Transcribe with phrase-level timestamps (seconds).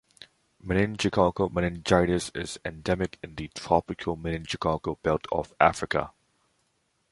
[0.65, 6.11] Meningococcal meningitis is endemic in the tropical meningococcal belt of Africa.